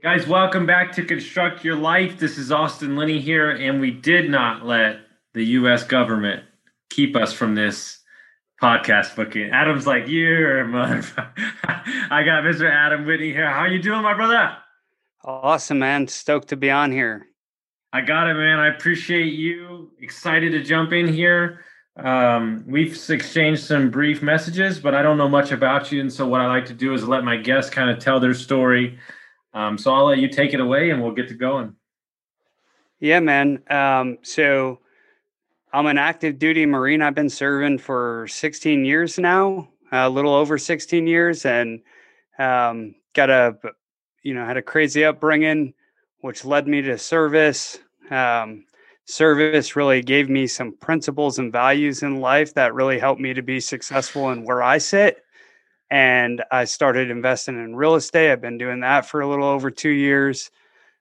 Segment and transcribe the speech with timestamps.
[0.00, 2.20] Guys, welcome back to Construct Your Life.
[2.20, 5.00] This is Austin Linney here, and we did not let
[5.34, 5.82] the U.S.
[5.82, 6.44] government
[6.88, 7.98] keep us from this
[8.62, 9.50] podcast booking.
[9.50, 11.32] Adam's like, you're motherfucker.
[12.12, 12.70] I got Mr.
[12.70, 13.50] Adam Whitney here.
[13.50, 14.56] How you doing, my brother?
[15.24, 16.06] Awesome, man.
[16.06, 17.26] Stoked to be on here.
[17.92, 18.60] I got it, man.
[18.60, 19.90] I appreciate you.
[19.98, 21.64] Excited to jump in here.
[21.96, 26.00] Um, we've exchanged some brief messages, but I don't know much about you.
[26.00, 28.34] And so, what I like to do is let my guests kind of tell their
[28.34, 28.96] story
[29.54, 31.74] um, so I'll let you take it away and we'll get to going.
[33.00, 33.62] Yeah, man.
[33.70, 34.80] Um, so
[35.72, 37.02] I'm an active duty Marine.
[37.02, 41.80] I've been serving for 16 years now, a little over 16 years, and
[42.38, 43.56] um, got a,
[44.22, 45.74] you know, had a crazy upbringing,
[46.20, 47.78] which led me to service.
[48.10, 48.64] Um,
[49.04, 53.42] service really gave me some principles and values in life that really helped me to
[53.42, 55.22] be successful in where I sit
[55.90, 58.30] and I started investing in real estate.
[58.30, 60.50] I've been doing that for a little over two years.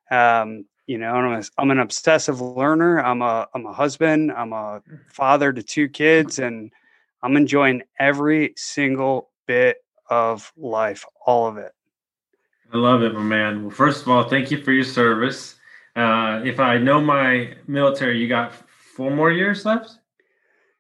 [0.10, 3.00] Um, you know, I'm, a, I'm an obsessive learner.
[3.00, 4.32] I'm a I'm a husband.
[4.32, 6.72] I'm a father to two kids, and
[7.22, 9.78] I'm enjoying every single bit
[10.10, 11.74] of life, all of it.
[12.74, 13.64] I love it, my man.
[13.64, 15.56] Well, first of all, thank you for your service.
[15.96, 20.00] Uh, if I know my military, you got four more years left.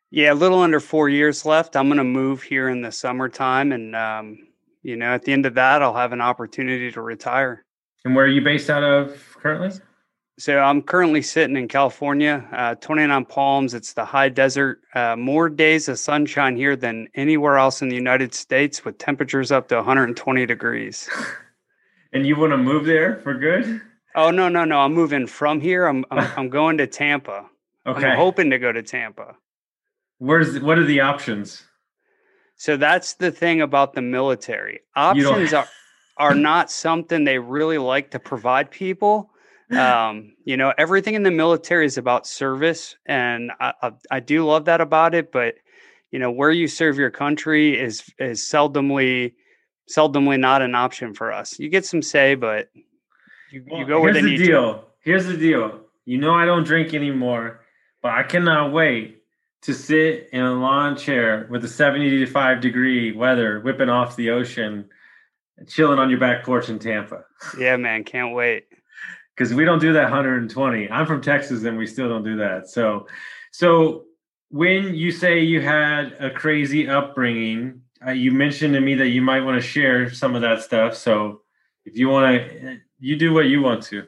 [0.09, 1.75] Yeah, a little under four years left.
[1.75, 4.47] I'm going to move here in the summertime, and um,
[4.81, 7.65] you know, at the end of that, I'll have an opportunity to retire.
[8.05, 9.77] And where are you based out of currently?
[10.39, 13.73] So I'm currently sitting in California, uh, 29 Palms.
[13.73, 14.81] It's the high desert.
[14.93, 19.51] Uh, more days of sunshine here than anywhere else in the United States, with temperatures
[19.51, 21.09] up to 120 degrees.
[22.13, 23.81] and you want to move there for good?
[24.15, 24.79] Oh no, no, no!
[24.79, 25.85] I'm moving from here.
[25.85, 27.49] I'm I'm, I'm going to Tampa.
[27.85, 28.05] Okay.
[28.05, 29.35] I'm hoping to go to Tampa.
[30.19, 31.63] Where's what are the options?
[32.55, 34.81] So that's the thing about the military.
[34.95, 35.67] Options are
[36.17, 39.31] are not something they really like to provide people.
[39.69, 44.45] Um, you know, everything in the military is about service, and I, I, I do
[44.45, 45.31] love that about it.
[45.31, 45.55] But
[46.09, 49.33] you know, where you serve your country is is seldomly
[49.93, 51.59] seldomly not an option for us.
[51.59, 52.69] You get some say, but
[53.51, 54.73] you, well, you go where they the need deal.
[54.73, 54.79] to.
[55.01, 55.81] Here's the deal.
[56.05, 57.61] You know, I don't drink anymore,
[58.01, 59.16] but I cannot wait
[59.63, 64.89] to sit in a lawn chair with a 75 degree weather whipping off the ocean
[65.67, 67.23] chilling on your back porch in Tampa.
[67.57, 68.65] Yeah, man, can't wait.
[69.35, 70.89] Cuz we don't do that 120.
[70.89, 72.69] I'm from Texas and we still don't do that.
[72.69, 73.07] So
[73.51, 74.05] so
[74.49, 79.21] when you say you had a crazy upbringing, uh, you mentioned to me that you
[79.21, 80.95] might want to share some of that stuff.
[80.95, 81.41] So
[81.85, 84.07] if you want to you do what you want to.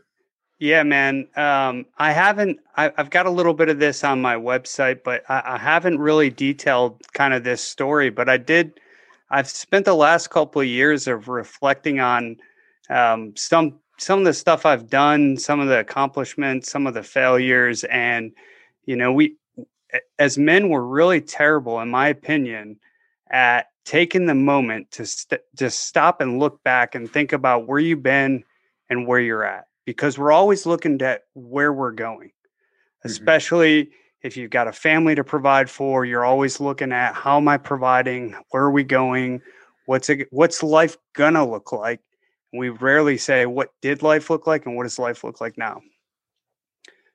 [0.59, 1.29] Yeah, man.
[1.37, 2.59] Um, I haven't.
[2.75, 5.99] I, have got a little bit of this on my website, but I, I, haven't
[5.99, 8.09] really detailed kind of this story.
[8.09, 8.77] But I did.
[9.31, 12.37] I've spent the last couple of years of reflecting on
[12.89, 17.03] um, some some of the stuff I've done, some of the accomplishments, some of the
[17.03, 18.33] failures, and
[18.85, 19.37] you know, we
[20.19, 22.81] as men we're really terrible, in my opinion,
[23.31, 27.79] at taking the moment to st- just stop and look back and think about where
[27.79, 28.43] you've been
[28.89, 33.07] and where you're at because we're always looking at where we're going, mm-hmm.
[33.07, 33.93] especially mm-hmm.
[34.27, 36.05] if you've got a family to provide for.
[36.05, 38.35] You're always looking at how am I providing?
[38.51, 39.41] Where are we going?
[39.85, 42.01] What's it, what's life gonna look like?
[42.53, 45.81] we rarely say what did life look like and what does life look like now.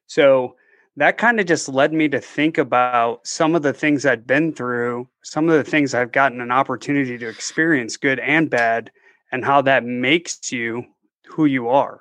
[0.07, 0.57] So
[0.97, 4.53] that kind of just led me to think about some of the things I'd been
[4.53, 8.93] through, some of the things I've gotten an opportunity to experience, good and bad,
[9.33, 10.85] and how that makes you
[11.27, 12.01] who you are.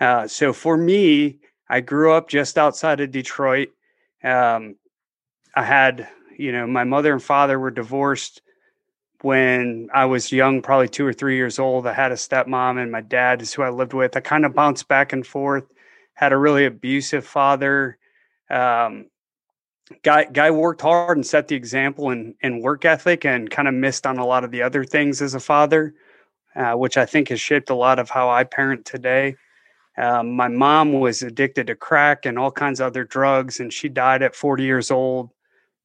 [0.00, 1.38] Uh, so for me,
[1.68, 3.68] I grew up just outside of Detroit.
[4.22, 4.76] Um,
[5.54, 8.42] I had, you know, my mother and father were divorced
[9.22, 11.86] when I was young, probably two or three years old.
[11.86, 14.16] I had a stepmom, and my dad is who I lived with.
[14.16, 15.64] I kind of bounced back and forth.
[16.14, 17.98] Had a really abusive father.
[18.50, 19.06] Um,
[20.02, 23.74] guy guy worked hard and set the example in in work ethic, and kind of
[23.74, 25.94] missed on a lot of the other things as a father,
[26.54, 29.36] uh, which I think has shaped a lot of how I parent today.
[29.98, 33.88] Um, my mom was addicted to crack and all kinds of other drugs, and she
[33.88, 35.30] died at 40 years old.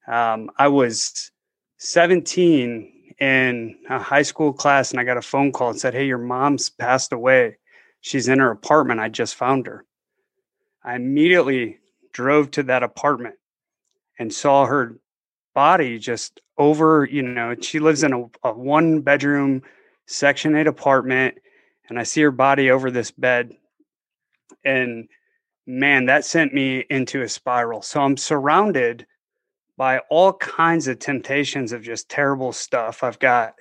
[0.08, 1.32] Um, I was
[1.78, 6.06] 17 in a high school class, and I got a phone call and said, "Hey,
[6.06, 7.58] your mom's passed away."
[8.02, 9.00] She's in her apartment.
[9.00, 9.86] I just found her.
[10.84, 11.80] I immediately
[12.14, 13.36] drove to that apartment
[14.20, 14.98] and saw her
[15.54, 19.62] body just over, you know, she lives in a, a one bedroom
[20.08, 21.38] section 8 apartment
[21.90, 23.56] and I see her body over this bed
[24.64, 25.08] and
[25.68, 27.82] man, that sent me into a spiral.
[27.82, 29.06] So I'm surrounded
[29.78, 33.04] by all kinds of temptations of just terrible stuff.
[33.04, 33.56] I've got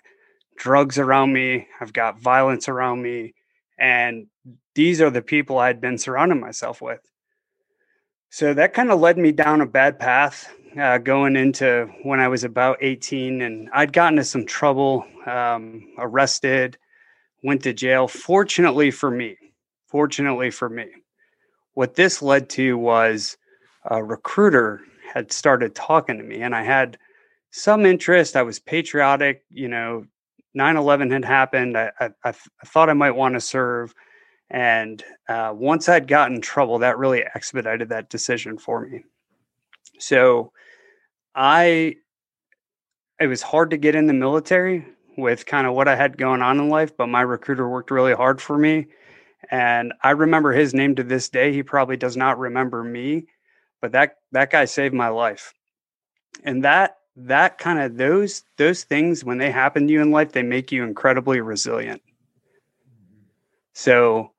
[0.56, 3.34] drugs around me, I've got violence around me,
[3.78, 4.26] and
[4.74, 7.00] these are the people I'd been surrounding myself with.
[8.28, 12.28] So that kind of led me down a bad path uh, going into when I
[12.28, 16.78] was about 18, and I'd gotten into some trouble, um, arrested,
[17.42, 18.06] went to jail.
[18.06, 19.36] Fortunately for me,
[19.90, 20.86] fortunately for me,
[21.74, 23.36] what this led to was
[23.84, 24.80] a recruiter
[25.12, 26.98] had started talking to me, and I had
[27.50, 28.36] some interest.
[28.36, 30.06] I was patriotic, you know.
[30.56, 31.78] 9/11 had happened.
[31.78, 32.32] I, I, I
[32.66, 33.94] thought I might want to serve,
[34.50, 39.04] and uh, once I'd gotten in trouble, that really expedited that decision for me.
[40.00, 40.52] So
[41.34, 41.96] I,
[43.20, 46.42] it was hard to get in the military with kind of what I had going
[46.42, 48.88] on in life, but my recruiter worked really hard for me.
[49.50, 51.52] And I remember his name to this day.
[51.52, 53.26] He probably does not remember me,
[53.80, 55.52] but that that guy saved my life.
[56.44, 60.32] And that that kind of those those things when they happen to you in life,
[60.32, 62.00] they make you incredibly resilient.
[63.72, 64.32] So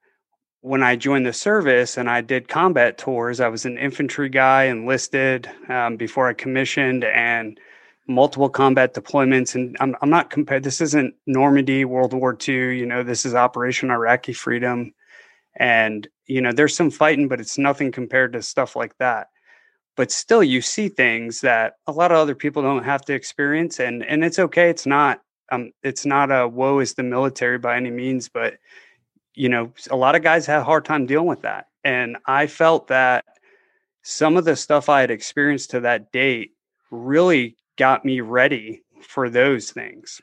[0.61, 4.65] when I joined the service and I did combat tours, I was an infantry guy
[4.65, 7.59] enlisted um, before I commissioned and
[8.07, 9.55] multiple combat deployments.
[9.55, 13.33] And I'm, I'm not compared, this isn't Normandy, World War II, you know, this is
[13.33, 14.93] Operation Iraqi Freedom.
[15.55, 19.27] And, you know, there's some fighting, but it's nothing compared to stuff like that.
[19.97, 23.79] But still, you see things that a lot of other people don't have to experience.
[23.79, 24.69] And, and it's okay.
[24.69, 25.21] It's not,
[25.51, 28.57] um, it's not a woe is the military by any means, but
[29.33, 31.67] you know, a lot of guys had a hard time dealing with that.
[31.83, 33.25] And I felt that
[34.03, 36.51] some of the stuff I had experienced to that date
[36.89, 40.21] really got me ready for those things.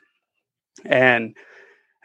[0.85, 1.35] And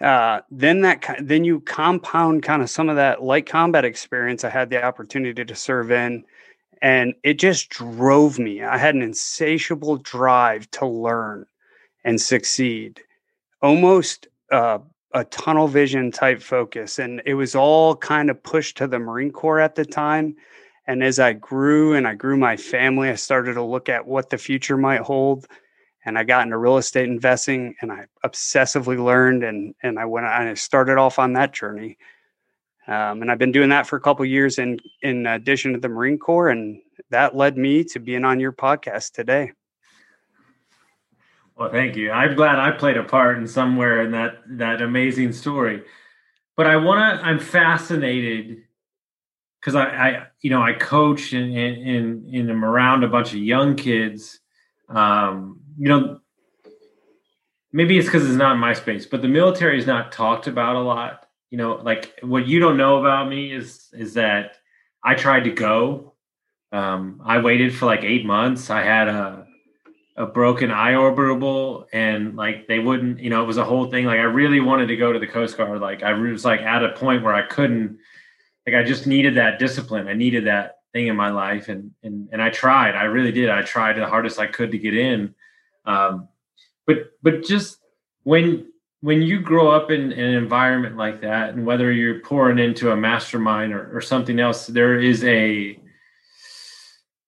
[0.01, 4.51] uh, then that then you compound kind of some of that light combat experience I
[4.51, 6.25] had the opportunity to serve in,
[6.83, 8.63] and it just drove me.
[8.63, 11.47] I had an insatiable drive to learn
[12.05, 13.01] and succeed,
[13.63, 14.79] almost uh,
[15.15, 16.99] a tunnel vision type focus.
[16.99, 20.37] And it was all kind of pushed to the Marine Corps at the time.
[20.87, 24.29] And as I grew and I grew my family, I started to look at what
[24.29, 25.47] the future might hold.
[26.05, 30.27] And I got into real estate investing and I obsessively learned and, and I went
[30.27, 31.97] and I started off on that journey.
[32.87, 35.89] Um, and I've been doing that for a couple years in, in addition to the
[35.89, 36.51] Marine Corps.
[36.51, 39.53] And that led me to being on your podcast today.
[41.57, 42.11] Well, thank you.
[42.11, 45.83] I'm glad I played a part in somewhere in that that amazing story.
[46.57, 47.25] But I want to.
[47.25, 48.65] I'm fascinated
[49.61, 53.77] because I, I, you know, I coach and in in around a bunch of young
[53.77, 54.41] kids.
[54.89, 56.21] Um, you know,
[57.73, 60.81] maybe it's because it's not my space, but the military is not talked about a
[60.81, 61.27] lot.
[61.51, 64.57] You know, like what you don't know about me is is that
[65.03, 66.15] I tried to go.
[66.73, 68.71] Um, I waited for like eight months.
[68.71, 69.47] I had a
[70.17, 74.05] a broken eye orbital and like they wouldn't you know it was a whole thing
[74.05, 76.85] like i really wanted to go to the coast guard like i was like at
[76.85, 77.99] a point where i couldn't
[78.65, 82.29] like i just needed that discipline i needed that thing in my life and and
[82.31, 85.35] and i tried i really did i tried the hardest i could to get in
[85.85, 86.29] um
[86.87, 87.79] but but just
[88.23, 88.67] when
[89.01, 92.91] when you grow up in, in an environment like that and whether you're pouring into
[92.91, 95.79] a mastermind or, or something else there is a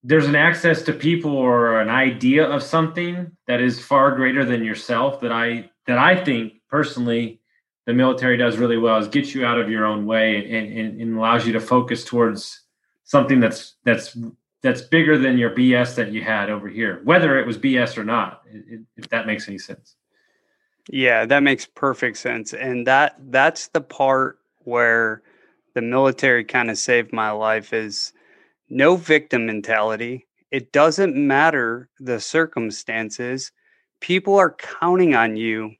[0.03, 4.65] there's an access to people or an idea of something that is far greater than
[4.65, 7.41] yourself that I that I think personally
[7.87, 11.01] the military does really well is get you out of your own way and, and,
[11.01, 12.63] and allows you to focus towards
[13.05, 14.17] something that's that's
[14.66, 18.04] that's bigger than your BS that you had over here, whether it was BS or
[18.04, 18.42] not,
[18.96, 19.94] if that makes any sense.
[20.90, 22.52] Yeah, that makes perfect sense.
[22.52, 25.23] And that that's the part where
[25.75, 28.12] the military kind of saved my life is
[28.68, 30.26] no victim mentality.
[30.50, 33.52] It doesn't matter the circumstances.
[34.00, 35.75] People are counting on you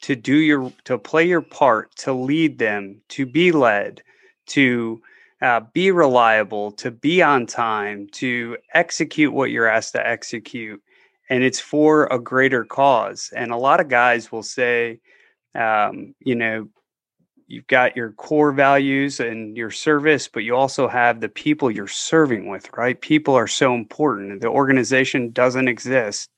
[0.00, 4.02] to do your to play your part, to lead them, to be led,
[4.46, 5.02] to
[5.44, 10.82] uh, be reliable, to be on time, to execute what you're asked to execute,
[11.28, 13.30] and it's for a greater cause.
[13.36, 15.00] And a lot of guys will say,
[15.54, 16.68] um, you know,
[17.46, 21.88] you've got your core values and your service, but you also have the people you're
[21.88, 22.98] serving with, right?
[22.98, 24.40] People are so important.
[24.40, 26.30] The organization doesn't exist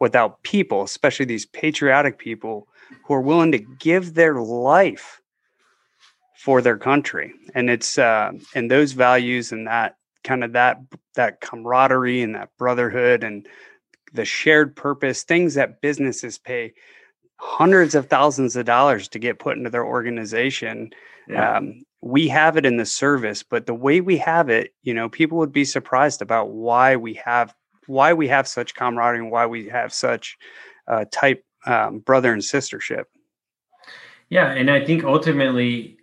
[0.00, 2.66] without people, especially these patriotic people
[3.04, 5.20] who are willing to give their life
[6.38, 7.34] for their country.
[7.54, 10.80] And it's uh, and those values and that kind of that
[11.16, 13.46] that camaraderie and that brotherhood and
[14.12, 16.74] the shared purpose, things that businesses pay
[17.36, 20.90] hundreds of thousands of dollars to get put into their organization.
[21.28, 21.56] Yeah.
[21.56, 25.08] Um, we have it in the service, but the way we have it, you know,
[25.08, 27.52] people would be surprised about why we have
[27.88, 30.36] why we have such camaraderie and why we have such
[30.86, 33.04] uh, type um, brother and sistership.
[34.28, 35.97] Yeah, and I think ultimately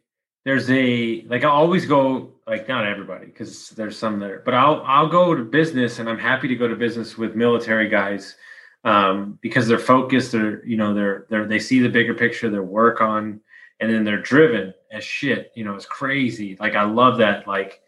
[0.45, 4.81] there's a like I always go like not everybody because there's some there, but I'll
[4.85, 8.35] I'll go to business and I'm happy to go to business with military guys
[8.83, 10.31] um, because they're focused.
[10.31, 12.49] They're you know they're they're they see the bigger picture.
[12.49, 13.41] They work on
[13.79, 15.51] and then they're driven as shit.
[15.55, 16.55] You know it's crazy.
[16.59, 17.81] Like I love that like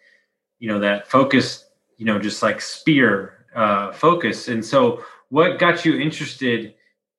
[0.60, 1.64] you know that focus.
[1.98, 4.48] You know just like spear uh, focus.
[4.48, 6.74] And so what got you interested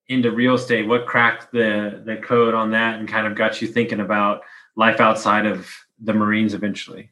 [0.08, 0.88] into real estate?
[0.88, 4.42] What cracked the the code on that and kind of got you thinking about
[4.78, 5.68] life outside of
[6.00, 7.10] the Marines eventually?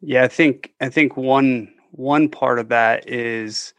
[0.00, 3.74] Yeah, I think I think one one part of that is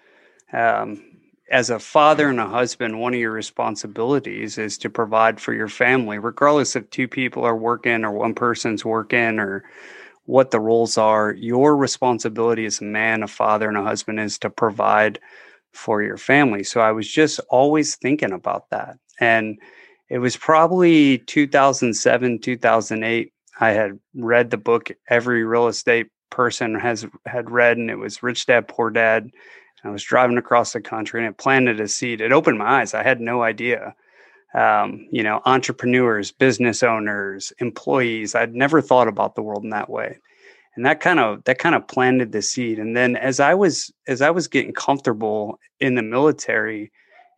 [0.53, 1.03] um,
[1.49, 5.67] as a father and a husband, one of your responsibilities is to provide for your
[5.67, 9.63] family, regardless if two people are working or one person's working or
[10.25, 11.33] what the roles are.
[11.33, 15.19] Your responsibility as a man, a father, and a husband is to provide
[15.71, 16.63] for your family.
[16.63, 18.97] So I was just always thinking about that.
[19.19, 19.57] And
[20.11, 23.33] it was probably 2007, 2008.
[23.61, 28.21] I had read the book every real estate person has had read, and it was
[28.21, 29.29] Rich Dad Poor Dad.
[29.85, 32.19] I was driving across the country, and it planted a seed.
[32.19, 32.93] It opened my eyes.
[32.93, 33.95] I had no idea.
[34.53, 38.35] Um, you know, entrepreneurs, business owners, employees.
[38.35, 40.19] I'd never thought about the world in that way,
[40.75, 42.79] and that kind of that kind of planted the seed.
[42.79, 46.91] And then as I was as I was getting comfortable in the military,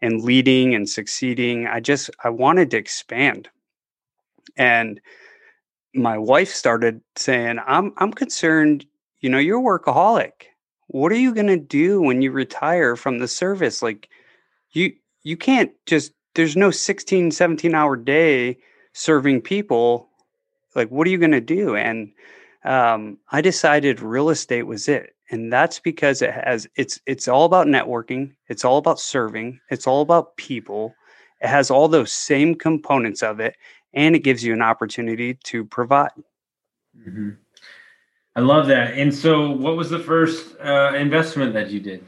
[0.04, 1.66] and leading and succeeding.
[1.66, 3.50] I just I wanted to expand.
[4.58, 5.00] And
[5.96, 8.86] my wife started saying, "I'm I'm concerned,
[9.22, 10.34] you know, you're a workaholic.
[10.88, 13.82] What are you going to do when you retire from the service?
[13.82, 14.10] Like
[14.74, 14.94] you
[15.24, 18.58] you can't just there's no 16 17 hour day
[18.94, 20.10] serving people.
[20.76, 22.12] Like what are you going to do?" And
[22.66, 27.46] um, I decided real estate was it and that's because it has it's it's all
[27.46, 30.94] about networking it's all about serving it's all about people
[31.42, 33.56] it has all those same components of it
[33.94, 36.12] and it gives you an opportunity to provide
[36.98, 37.30] mm-hmm.
[38.36, 42.04] i love that and so what was the first uh, investment that you did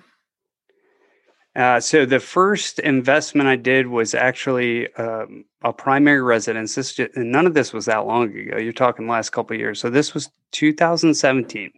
[1.55, 6.75] uh, so the first investment I did was actually um, a primary residence.
[6.75, 8.57] This just, none of this was that long ago.
[8.57, 9.79] You're talking last couple years.
[9.79, 11.71] So this was 2017.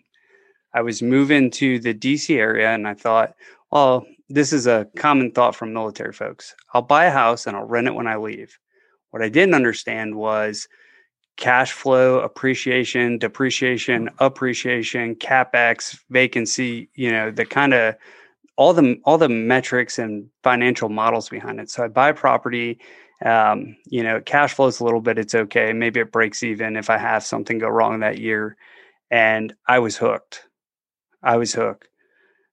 [0.77, 3.33] I was moving to the DC area and I thought,
[3.71, 6.55] well, this is a common thought from military folks.
[6.71, 8.59] I'll buy a house and I'll rent it when I leave.
[9.09, 10.67] What I didn't understand was
[11.35, 17.95] cash flow, appreciation, depreciation, appreciation, capex, vacancy, you know, the kind of
[18.55, 21.71] all the all the metrics and financial models behind it.
[21.71, 22.79] So I buy property,
[23.25, 25.73] um, you know, cash flows a little bit, it's okay.
[25.73, 28.57] Maybe it breaks even if I have something go wrong that year.
[29.09, 30.46] And I was hooked.
[31.27, 31.89] I was hooked.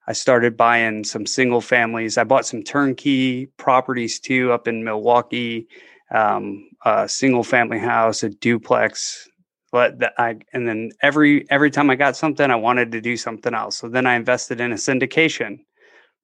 [0.08, 2.18] I started buying some single families.
[2.18, 5.68] I bought some turnkey properties too up in Milwaukee,
[6.10, 9.28] um, a single family house, a duplex.
[9.72, 13.54] But I and then every every time I got something, I wanted to do something
[13.54, 13.78] else.
[13.78, 15.60] So then I invested in a syndication,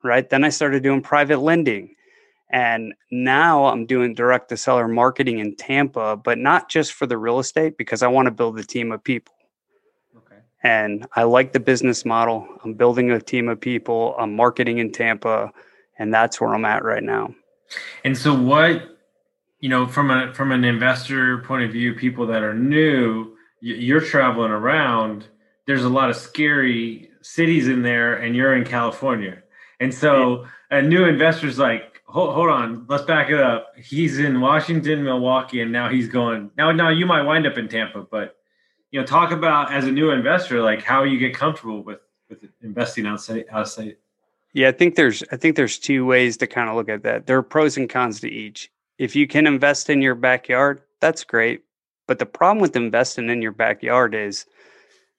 [0.04, 0.28] right?
[0.28, 1.95] Then I started doing private lending.
[2.52, 7.16] And now I'm doing direct to seller marketing in Tampa, but not just for the
[7.16, 9.35] real estate because I want to build a team of people.
[10.62, 12.47] And I like the business model.
[12.64, 14.14] I'm building a team of people.
[14.19, 15.52] I'm marketing in Tampa,
[15.99, 17.35] and that's where I'm at right now.
[18.05, 18.83] And so, what
[19.61, 24.00] you know, from a from an investor point of view, people that are new, you're
[24.00, 25.26] traveling around.
[25.67, 29.43] There's a lot of scary cities in there, and you're in California.
[29.79, 33.73] And so, a new investor's like, hold, hold on, let's back it up.
[33.76, 36.50] He's in Washington, Milwaukee, and now he's going.
[36.57, 38.37] Now, now you might wind up in Tampa, but
[38.90, 42.44] you know, talk about as a new investor, like how you get comfortable with with
[42.62, 43.97] investing outside outside.
[44.52, 47.26] Yeah, I think there's I think there's two ways to kind of look at that.
[47.26, 48.70] There are pros and cons to each.
[48.99, 51.62] If you can invest in your backyard, that's great.
[52.06, 54.44] But the problem with investing in your backyard is,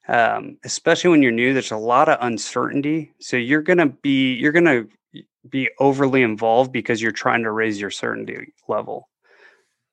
[0.08, 3.14] um, especially when you're new, there's a lot of uncertainty.
[3.20, 4.86] So you're gonna be you're gonna
[5.50, 9.08] be overly involved because you're trying to raise your certainty level.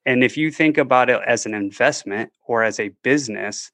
[0.05, 3.71] And if you think about it as an investment or as a business,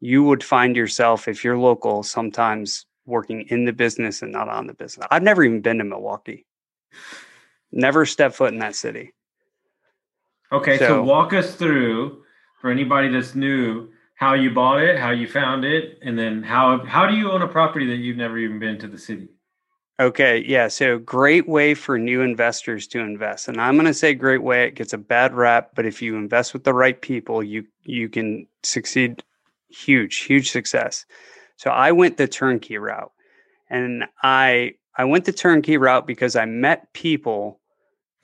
[0.00, 4.66] you would find yourself, if you're local, sometimes working in the business and not on
[4.66, 5.06] the business.
[5.10, 6.46] I've never even been to Milwaukee,
[7.72, 9.12] never stepped foot in that city.
[10.52, 12.22] Okay, so, so walk us through
[12.60, 16.84] for anybody that's new how you bought it, how you found it, and then how
[16.84, 19.28] how do you own a property that you've never even been to the city?
[20.00, 20.68] Okay, yeah.
[20.68, 23.48] So great way for new investors to invest.
[23.48, 24.64] And I'm going to say great way.
[24.68, 28.08] It gets a bad rap, but if you invest with the right people, you you
[28.08, 29.24] can succeed
[29.70, 31.04] huge, huge success.
[31.56, 33.10] So I went the turnkey route.
[33.70, 37.60] And I I went the turnkey route because I met people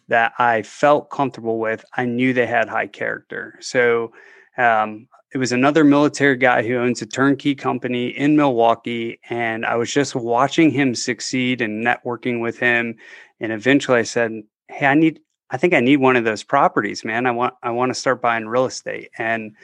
[0.08, 1.84] that I felt comfortable with.
[1.96, 3.56] I knew they had high character.
[3.60, 4.12] So
[4.56, 9.18] um, it was another military guy who owns a turnkey company in Milwaukee.
[9.28, 12.96] And I was just watching him succeed and networking with him.
[13.40, 15.20] And eventually I said, Hey, I need,
[15.50, 17.26] I think I need one of those properties, man.
[17.26, 19.10] I want, I want to start buying real estate.
[19.18, 19.56] And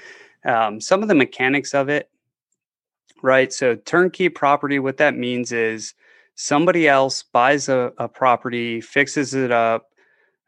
[0.45, 2.11] um, some of the mechanics of it,
[3.23, 3.53] right?
[3.53, 5.95] So turnkey property, what that means is
[6.35, 9.90] somebody else buys a, a property, fixes it up,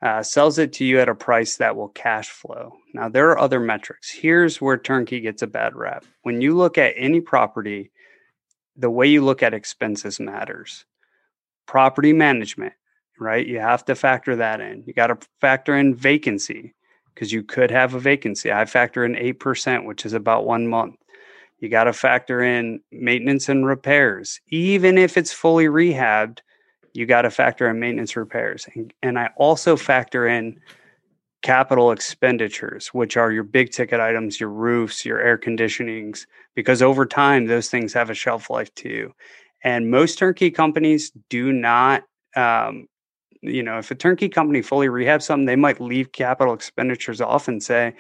[0.03, 2.75] uh, sells it to you at a price that will cash flow.
[2.93, 4.11] Now, there are other metrics.
[4.11, 6.05] Here's where turnkey gets a bad rap.
[6.23, 7.93] When you look at any property,
[8.77, 10.85] the way you look at expenses matters.
[11.67, 12.73] Property management,
[13.21, 13.47] right?
[13.47, 14.83] You have to factor that in.
[14.87, 16.75] You got to factor in vacancy
[17.15, 18.51] because you could have a vacancy.
[18.53, 20.97] I factor in 8%, which is about one month.
[21.61, 24.41] You got to factor in maintenance and repairs.
[24.49, 26.41] Even if it's fully rehabbed,
[26.95, 28.67] you got to factor in maintenance repairs.
[28.75, 30.61] And, and I also factor in
[31.43, 37.05] capital expenditures, which are your big ticket items, your roofs, your air conditionings, because over
[37.05, 39.13] time, those things have a shelf life too.
[39.65, 42.05] And most turnkey companies do not,
[42.37, 42.87] um,
[43.41, 47.49] you know, if a turnkey company fully rehabs something, they might leave capital expenditures off
[47.49, 47.95] and say,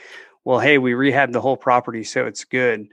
[0.44, 2.87] well, hey, we rehabbed the whole property, so it's good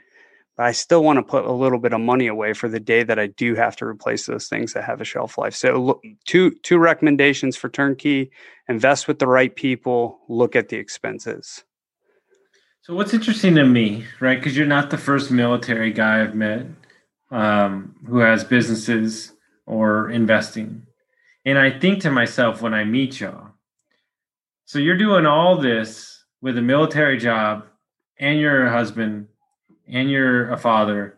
[0.60, 3.01] but I still want to put a little bit of money away for the day
[3.04, 5.56] that I do have to replace those things that have a shelf life.
[5.56, 8.29] So look, two two recommendations for turnkey:
[8.68, 11.64] invest with the right people, look at the expenses.
[12.81, 14.38] So what's interesting to me, right?
[14.38, 16.66] Because you're not the first military guy I've met
[17.31, 19.31] um, who has businesses
[19.66, 20.88] or investing,
[21.46, 23.51] and I think to myself when I meet y'all,
[24.66, 27.66] so you're doing all this with a military job
[28.18, 29.29] and you're a husband
[29.90, 31.18] and you're a father,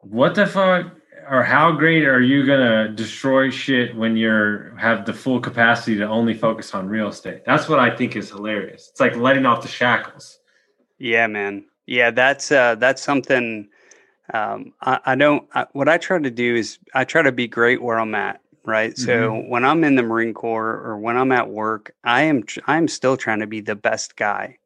[0.00, 0.86] what the fuck
[1.30, 6.06] or how great are you gonna destroy shit when you're have the full capacity to
[6.06, 7.42] only focus on real estate?
[7.46, 8.88] That's what I think is hilarious.
[8.90, 10.38] It's like letting off the shackles.
[10.98, 11.64] Yeah, man.
[11.86, 13.68] Yeah, that's uh that's something
[14.32, 17.48] um I, I don't I, what I try to do is I try to be
[17.48, 19.04] great where I'm at right mm-hmm.
[19.04, 22.88] so when i'm in the marine corps or when i'm at work i am i'm
[22.88, 24.56] still trying to be the best guy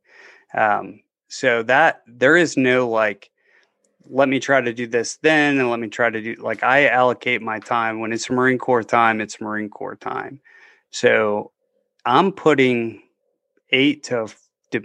[0.54, 3.30] um, so that there is no like
[4.10, 6.88] let me try to do this then and let me try to do like I
[6.88, 10.40] allocate my time when it's Marine Corps time, it's Marine Corps time.
[10.90, 11.52] So
[12.06, 13.02] I'm putting
[13.70, 14.28] eight to,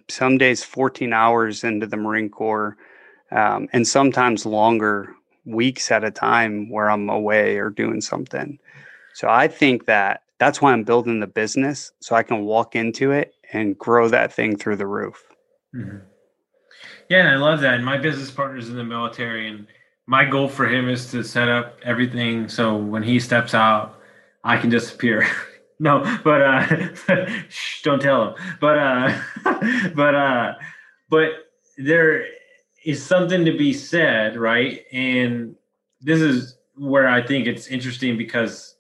[0.09, 2.77] some days 14 hours into the Marine Corps
[3.31, 8.59] um, and sometimes longer weeks at a time where I'm away or doing something.
[9.13, 13.11] So I think that that's why I'm building the business so I can walk into
[13.11, 15.23] it and grow that thing through the roof.
[15.75, 15.97] Mm-hmm.
[17.09, 17.75] Yeah, and I love that.
[17.75, 19.67] And my business partner's in the military, and
[20.05, 23.99] my goal for him is to set up everything so when he steps out,
[24.43, 25.27] I can disappear.
[25.79, 28.57] no, but uh, shh, don't tell him.
[28.59, 29.19] But uh,
[29.95, 30.53] but uh,
[31.09, 31.29] but
[31.77, 32.25] there
[32.85, 34.81] is something to be said, right?
[34.91, 35.55] And
[36.01, 38.75] this is where I think it's interesting because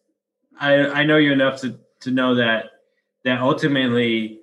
[0.59, 2.71] I I know you enough to to know that
[3.23, 4.41] that ultimately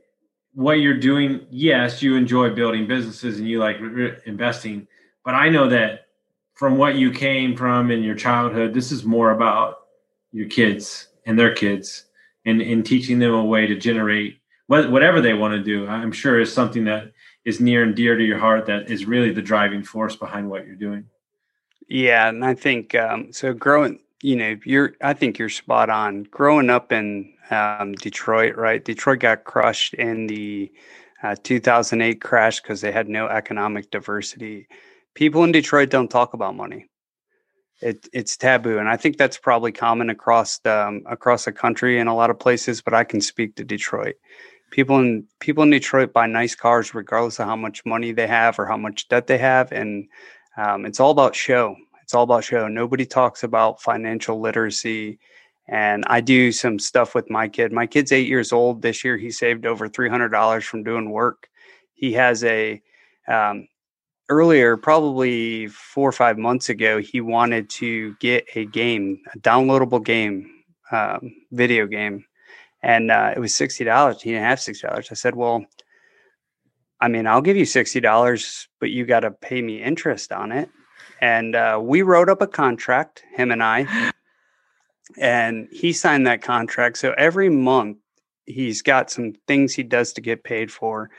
[0.55, 4.87] what you're doing, yes, you enjoy building businesses and you like re- investing,
[5.25, 6.07] but I know that
[6.55, 9.79] from what you came from in your childhood, this is more about
[10.33, 12.05] your kids and their kids
[12.45, 15.87] and, and teaching them a way to generate whatever they want to do.
[15.89, 17.13] I'm sure is something that
[17.45, 20.67] is near and dear to your heart that is really the driving force behind what
[20.67, 21.07] you're doing.
[21.89, 23.53] Yeah, and I think um, so.
[23.53, 24.95] Growing, you know, you're.
[25.03, 26.23] I think you're spot on.
[26.25, 28.85] Growing up in um, Detroit, right?
[28.85, 30.73] Detroit got crushed in the
[31.23, 34.69] uh, 2008 crash because they had no economic diversity.
[35.15, 36.87] People in Detroit don't talk about money.
[37.83, 41.99] It, it's taboo, and I think that's probably common across the, um, across the country
[41.99, 42.83] in a lot of places.
[42.83, 44.17] But I can speak to Detroit.
[44.71, 48.59] People in people in Detroit buy nice cars regardless of how much money they have
[48.59, 50.07] or how much debt they have, and
[50.59, 51.75] um, it's all about show.
[52.03, 52.69] It's all about show.
[52.69, 55.19] Nobody talks about financial literacy
[55.71, 57.73] and I do some stuff with my kid.
[57.73, 58.83] My kid's eight years old.
[58.83, 61.49] This year, he saved over $300 from doing work.
[61.95, 62.83] He has a,
[63.29, 63.69] um,
[64.29, 70.05] earlier, probably four or five months ago, he wanted to get a game, a downloadable
[70.05, 70.51] game,
[70.91, 72.25] um, video game.
[72.83, 74.21] And uh, it was $60.
[74.21, 75.11] He didn't have $60.
[75.11, 75.65] I said, well,
[77.01, 80.69] I mean, I'll give you $60, but you got to pay me interest on it.
[81.21, 84.13] And uh, we wrote up a contract, him and I,
[85.19, 86.99] and he signed that contract.
[86.99, 87.99] So every month,
[88.47, 91.11] he's got some things he does to get paid for.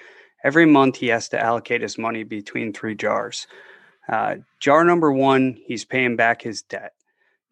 [0.44, 3.48] Every month, he has to allocate his money between three jars.
[4.10, 6.94] Uh, jar number one, he's paying back his debt.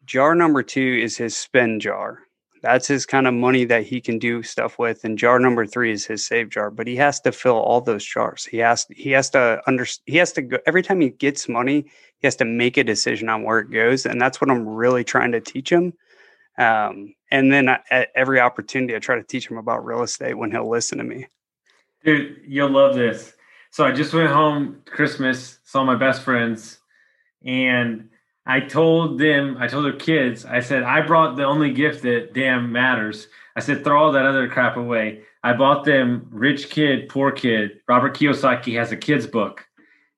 [0.06, 2.20] Jar number two is his spend jar.
[2.62, 5.06] That's his kind of money that he can do stuff with.
[5.06, 6.70] And jar number three is his save jar.
[6.70, 8.44] But he has to fill all those jars.
[8.44, 11.86] He has he has to under he has to go every time he gets money,
[12.18, 14.06] he has to make a decision on where it goes.
[14.06, 15.94] And that's what I'm really trying to teach him.
[16.60, 20.38] Um, and then I, at every opportunity, I try to teach him about real estate
[20.38, 21.28] when he'll listen to me.
[22.04, 23.34] Dude, you'll love this.
[23.72, 26.80] So I just went home Christmas, saw my best friends,
[27.46, 28.10] and
[28.46, 32.34] I told them, I told their kids, I said, I brought the only gift that
[32.34, 33.28] damn matters.
[33.56, 35.22] I said, throw all that other crap away.
[35.44, 37.80] I bought them Rich Kid, Poor Kid.
[37.88, 39.66] Robert Kiyosaki has a kid's book.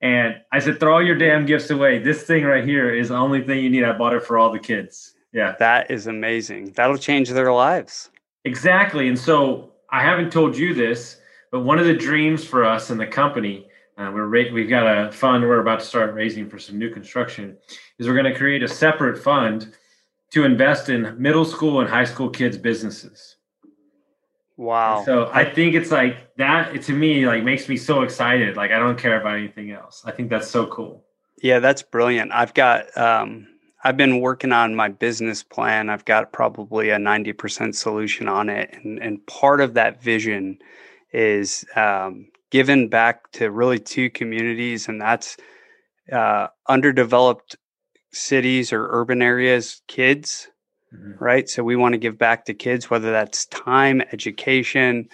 [0.02, 2.00] And I said, throw all your damn gifts away.
[2.00, 3.84] This thing right here is the only thing you need.
[3.84, 5.14] I bought it for all the kids.
[5.34, 5.56] Yeah.
[5.60, 6.74] That is amazing.
[6.74, 8.10] That'll change their lives.
[8.44, 9.08] Exactly.
[9.08, 11.18] And so I haven't told you this,
[11.52, 13.68] but one of the dreams for us in the company,
[13.98, 16.90] uh, we're ra- we've got a fund we're about to start raising for some new
[16.90, 17.58] construction,
[18.00, 19.74] is we're going to create a separate fund
[20.32, 23.36] to invest in middle school and high school kids' businesses.
[24.58, 25.04] Wow.
[25.06, 26.76] So I think it's like that.
[26.76, 28.56] It, to me, like makes me so excited.
[28.56, 30.04] Like I don't care about anything else.
[30.06, 31.04] I think that's so cool.
[31.42, 32.32] Yeah, that's brilliant.
[32.32, 33.48] I've got um,
[33.84, 35.90] I've been working on my business plan.
[35.90, 38.76] I've got probably a 90% solution on it.
[38.84, 40.60] And, and part of that vision
[41.12, 45.36] is um, given back to really two communities, and that's
[46.12, 47.56] uh, underdeveloped
[48.12, 50.50] cities or urban areas, kids,
[50.94, 51.24] mm-hmm.
[51.24, 51.50] right?
[51.50, 55.08] So we want to give back to kids, whether that's time, education,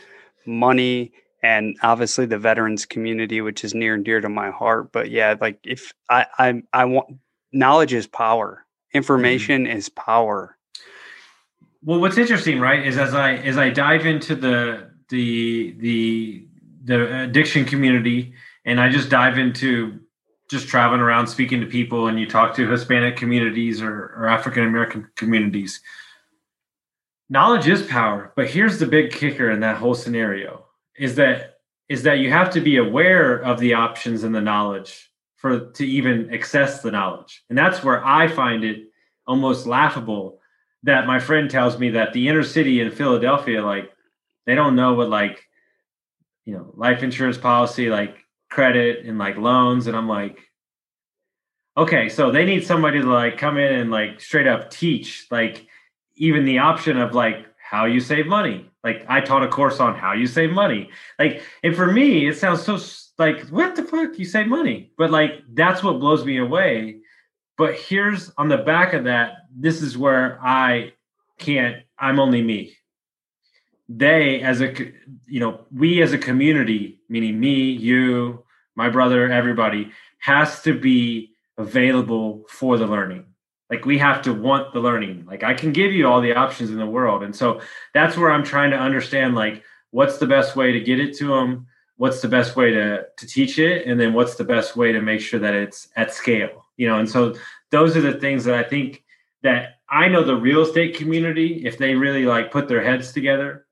[0.46, 4.92] money, and obviously the veterans community, which is near and dear to my heart.
[4.92, 7.18] But yeah, like if I I, I want
[7.58, 8.98] knowledge is power, mm-hmm.
[8.98, 9.78] information mm-hmm.
[9.78, 10.58] is power.
[11.84, 16.46] Well, what's interesting, right, is as I as I dive into the the the
[16.84, 18.34] the addiction community
[18.66, 20.00] and I just dive into
[20.50, 24.64] just traveling around speaking to people and you talk to Hispanic communities or, or African
[24.64, 25.82] American communities.
[27.30, 30.66] Knowledge is power, but here's the big kicker in that whole scenario
[30.98, 35.10] is that is that you have to be aware of the options and the knowledge
[35.38, 37.44] for to even access the knowledge.
[37.50, 38.88] And that's where I find it
[39.26, 40.40] almost laughable
[40.84, 43.92] that my friend tells me that the inner city in Philadelphia like
[44.46, 45.48] they don't know what like
[46.46, 48.18] you know life insurance policy like
[48.50, 50.40] credit and like loans and i'm like
[51.76, 55.68] okay so they need somebody to like come in and like straight up teach like
[56.16, 58.70] even the option of like how you save money.
[58.84, 60.90] Like i taught a course on how you save money.
[61.20, 62.80] Like and for me it sounds so
[63.18, 64.18] like what the fuck?
[64.18, 64.92] You save money.
[64.98, 67.00] But like that's what blows me away.
[67.58, 70.94] But here's on the back of that this is where i
[71.40, 72.74] can't i'm only me.
[73.90, 74.74] They as a
[75.26, 78.44] you know we as a community meaning me you
[78.76, 83.26] my brother everybody has to be available for the learning
[83.70, 85.26] like we have to want the learning.
[85.26, 87.24] Like i can give you all the options in the world.
[87.24, 87.62] And so
[87.94, 91.28] that's where i'm trying to understand like what's the best way to get it to
[91.28, 93.88] them what's the best way to to teach it?
[93.88, 97.00] And then what's the best way to make sure that it's at scale you know?
[97.00, 97.34] And so
[97.72, 99.04] those are the things that i think
[99.44, 103.66] that i know the real estate community if they really like put their heads together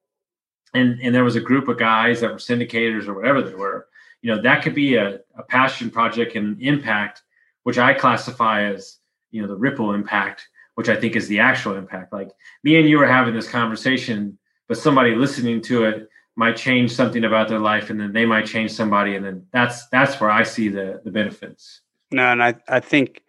[0.73, 3.87] and and there was a group of guys that were syndicators or whatever they were
[4.21, 7.23] you know that could be a, a passion project and impact
[7.63, 8.97] which i classify as
[9.35, 12.29] you know the ripple impact which i think is the actual impact like
[12.63, 17.23] me and you are having this conversation but somebody listening to it might change something
[17.23, 20.43] about their life and then they might change somebody and then that's that's where i
[20.43, 23.23] see the the benefits no and i i think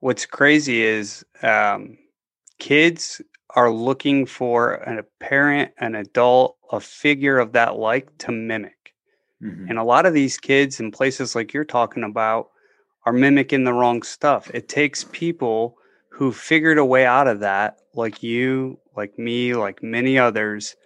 [0.00, 1.96] what's crazy is um
[2.58, 3.20] kids
[3.56, 8.94] are looking for a parent, an adult, a figure of that like to mimic.
[9.42, 9.68] Mm-hmm.
[9.70, 12.50] And a lot of these kids in places like you're talking about
[13.04, 14.50] are mimicking the wrong stuff.
[14.52, 15.76] It takes people
[16.08, 20.76] who figured a way out of that, like you, like me, like many others,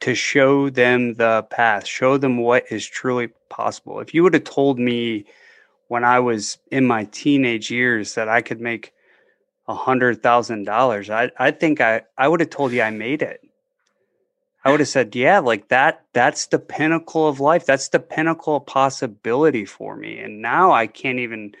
[0.00, 4.00] to show them the path, show them what is truly possible.
[4.00, 5.26] If you would have told me
[5.88, 8.92] when I was in my teenage years that I could make
[9.68, 13.22] a hundred thousand dollars, I I think I I would have told you I made
[13.22, 13.40] it.
[14.64, 16.04] I would have said, yeah, like that.
[16.12, 17.64] That's the pinnacle of life.
[17.64, 20.18] That's the pinnacle of possibility for me.
[20.18, 21.52] And now I can't even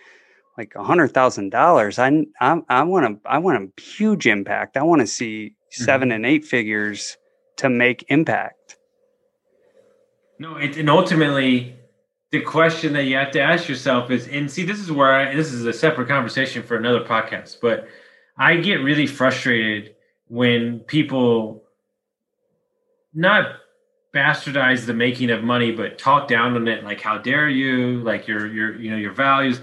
[0.58, 1.98] like a hundred thousand dollars.
[1.98, 4.76] I I I want to I want a huge impact.
[4.76, 6.14] I want to see 7 mm-hmm.
[6.14, 7.16] and eight figures
[7.56, 8.76] to make impact.
[10.38, 11.76] No, it, and ultimately,
[12.30, 15.34] the question that you have to ask yourself is, and see, this is where I,
[15.34, 17.88] this is a separate conversation for another podcast, but
[18.38, 19.94] I get really frustrated
[20.28, 21.64] when people
[23.14, 23.56] not
[24.14, 26.84] bastardize the making of money, but talk down on it.
[26.84, 28.00] Like, how dare you?
[28.02, 29.60] Like your, your, you know, your values.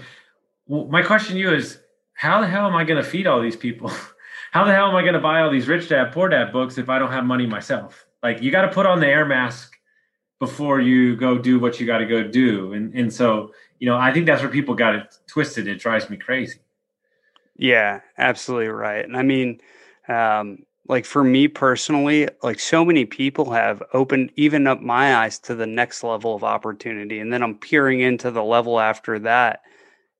[0.66, 1.78] Well, my question to you is,
[2.14, 3.90] how the hell am I going to feed all these people?
[4.52, 6.78] how the hell am I going to buy all these rich dad, poor dad books
[6.78, 8.06] if I don't have money myself?
[8.22, 9.78] Like, you got to put on the air mask
[10.38, 12.72] before you go do what you got to go do.
[12.72, 15.66] And and so, you know, I think that's where people got it twisted.
[15.66, 16.58] It drives me crazy.
[17.56, 19.04] Yeah, absolutely right.
[19.04, 19.60] And I mean,
[20.08, 25.38] um, like for me personally, like so many people have opened even up my eyes
[25.40, 27.20] to the next level of opportunity.
[27.20, 29.60] And then I'm peering into the level after that.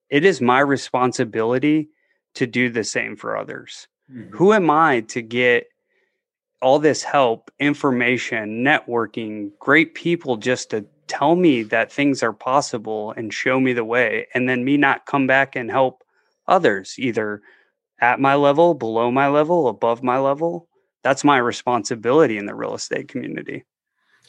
[0.09, 1.89] It is my responsibility
[2.35, 3.87] to do the same for others.
[4.11, 4.35] Mm-hmm.
[4.37, 5.67] Who am I to get
[6.61, 13.13] all this help, information, networking, great people just to tell me that things are possible
[13.17, 16.03] and show me the way, and then me not come back and help
[16.47, 17.41] others either
[18.01, 20.67] at my level, below my level, above my level.
[21.03, 23.65] That's my responsibility in the real estate community.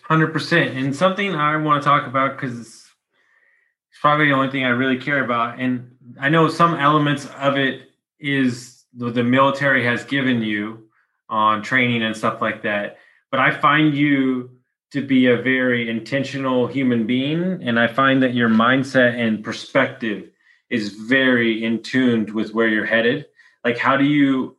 [0.08, 0.76] 100%.
[0.76, 4.98] And something I want to talk about because it's probably the only thing I really
[4.98, 5.60] care about.
[5.60, 7.82] And I know some elements of it
[8.18, 10.88] is the military has given you
[11.28, 12.98] on training and stuff like that.
[13.30, 14.50] But I find you
[14.92, 17.62] to be a very intentional human being.
[17.62, 20.30] And I find that your mindset and perspective
[20.68, 23.26] is very in tuned with where you're headed.
[23.64, 24.56] Like, how do you,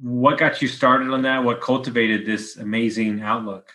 [0.00, 1.44] what got you started on that?
[1.44, 3.72] What cultivated this amazing outlook?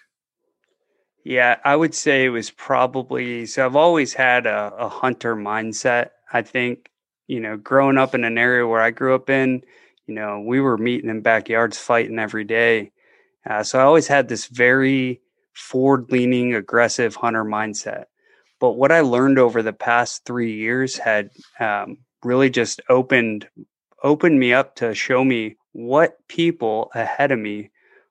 [1.24, 3.66] Yeah, I would say it was probably so.
[3.66, 6.12] I've always had a, a hunter mindset.
[6.32, 6.90] I think,
[7.28, 9.62] you know, growing up in an area where I grew up in,
[10.06, 12.92] you know, we were meeting in backyards fighting every day.
[13.46, 15.22] Uh, so I always had this very
[15.54, 18.06] forward leaning, aggressive hunter mindset.
[18.60, 23.50] But what I learned over the past three years had um, really just opened
[24.04, 27.70] opened me up to show me what people ahead of me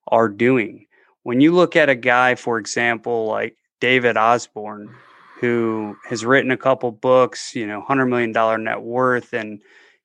[0.09, 0.87] are doing.
[1.23, 4.95] When you look at a guy, for example, like David Osborn,
[5.41, 9.61] who has written a couple books, you know, hundred million dollar net worth, and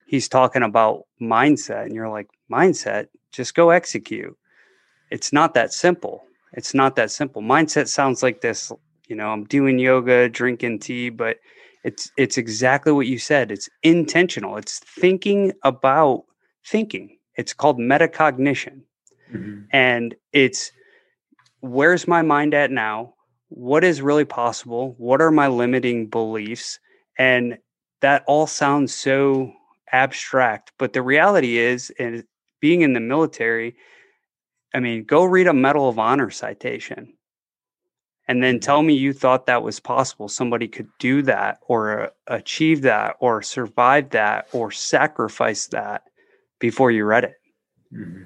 [0.07, 3.07] he's talking about mindset and you're like mindset?
[3.31, 4.35] Just go execute.
[5.09, 6.23] It's not that simple.
[6.53, 7.41] It's not that simple.
[7.41, 8.71] Mindset sounds like this
[9.11, 11.37] you know i'm doing yoga drinking tea but
[11.83, 16.23] it's it's exactly what you said it's intentional it's thinking about
[16.65, 18.81] thinking it's called metacognition
[19.33, 19.61] mm-hmm.
[19.71, 20.71] and it's
[21.61, 23.13] where's my mind at now
[23.49, 26.79] what is really possible what are my limiting beliefs
[27.17, 27.57] and
[28.01, 29.53] that all sounds so
[29.91, 30.71] abstract.
[30.77, 32.23] But the reality is, and
[32.59, 33.75] being in the military,
[34.73, 37.13] I mean, go read a Medal of Honor citation
[38.31, 40.29] and then tell me you thought that was possible.
[40.29, 46.03] Somebody could do that or uh, achieve that or survive that or sacrifice that
[46.57, 47.33] before you read it.
[47.93, 48.23] Mm-hmm.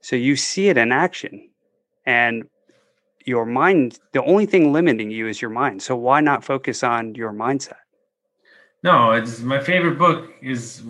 [0.00, 1.48] So you see it in action.
[2.04, 2.48] And
[3.24, 5.80] your mind, the only thing limiting you is your mind.
[5.80, 7.78] So why not focus on your mindset?
[8.82, 10.82] No, it's my favorite book is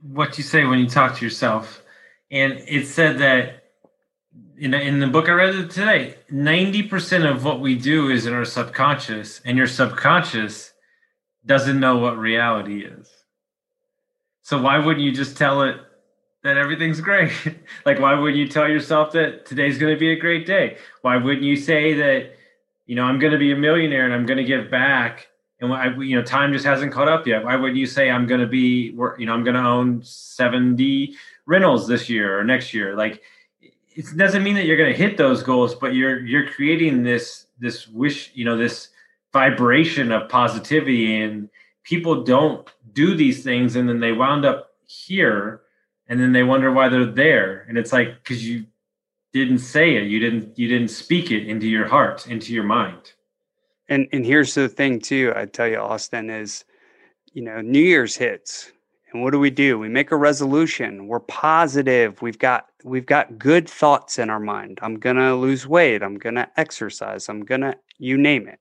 [0.00, 1.82] what you say when you talk to yourself,
[2.30, 3.55] and it said that
[4.58, 8.32] in in the book I read today, ninety percent of what we do is in
[8.32, 10.72] our subconscious, and your subconscious
[11.44, 13.10] doesn't know what reality is.
[14.42, 15.76] So why wouldn't you just tell it
[16.42, 17.32] that everything's great?
[17.86, 20.78] like why wouldn't you tell yourself that today's going to be a great day?
[21.02, 22.36] Why wouldn't you say that
[22.86, 25.28] you know I'm going to be a millionaire and I'm going to give back?
[25.60, 27.44] and I, you know, time just hasn't caught up yet.
[27.44, 31.14] Why wouldn't you say I'm going to be, you know, I'm going to own 70
[31.46, 32.94] rentals this year or next year?
[32.94, 33.22] Like,
[33.96, 37.46] it doesn't mean that you're going to hit those goals, but you're you're creating this
[37.58, 38.90] this wish, you know, this
[39.32, 41.48] vibration of positivity, and
[41.82, 45.62] people don't do these things, and then they wound up here,
[46.08, 48.66] and then they wonder why they're there, and it's like because you
[49.32, 53.14] didn't say it, you didn't you didn't speak it into your heart, into your mind.
[53.88, 56.66] And and here's the thing too, I tell you, Austin, is
[57.32, 58.72] you know, New Year's hits.
[59.16, 59.78] And what do we do?
[59.78, 61.06] We make a resolution.
[61.08, 62.20] We're positive.
[62.20, 64.78] We've got we've got good thoughts in our mind.
[64.82, 66.02] I'm gonna lose weight.
[66.02, 67.30] I'm gonna exercise.
[67.30, 68.60] I'm gonna you name it.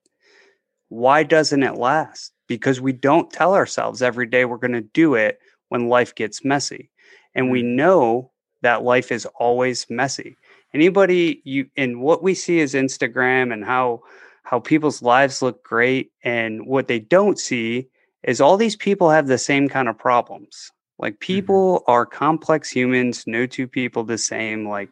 [0.87, 2.31] Why doesn't it last?
[2.47, 6.89] Because we don't tell ourselves every day we're gonna do it when life gets messy.
[7.33, 7.75] And we mm.
[7.75, 10.37] know that life is always messy.
[10.73, 14.03] Anybody you and what we see is Instagram and how
[14.43, 17.89] how people's lives look great and what they don't see
[18.25, 21.33] is all these people have the same kind of problems like mm-hmm.
[21.33, 21.91] people mm-hmm.
[21.91, 24.89] are complex humans no two people the same like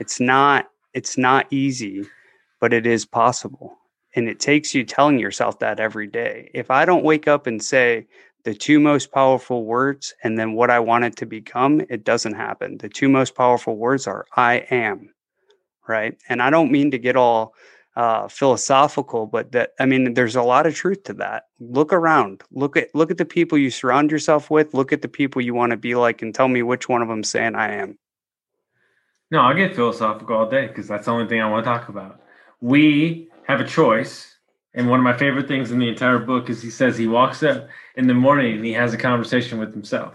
[0.00, 2.04] it's not it's not easy
[2.60, 3.78] but it is possible
[4.14, 6.50] And it takes you telling yourself that every day.
[6.54, 8.06] If I don't wake up and say
[8.44, 12.34] the two most powerful words and then what I want it to become, it doesn't
[12.34, 12.78] happen.
[12.78, 15.14] The two most powerful words are I am,
[15.86, 16.16] right?
[16.28, 17.54] And I don't mean to get all
[17.98, 21.46] uh, philosophical, but that I mean, there's a lot of truth to that.
[21.58, 25.08] Look around, look at look at the people you surround yourself with, look at the
[25.08, 27.74] people you want to be like, and tell me which one of them saying I
[27.74, 27.98] am.
[29.32, 31.88] No, I'll get philosophical all day because that's the only thing I want to talk
[31.88, 32.20] about.
[32.60, 34.36] We have a choice.
[34.74, 37.42] And one of my favorite things in the entire book is he says he walks
[37.42, 40.14] up in the morning and he has a conversation with himself.